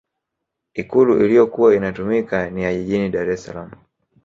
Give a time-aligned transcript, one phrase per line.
[0.73, 3.71] ikulu iliyokuwa inatumika ni ya jijini dar es salaam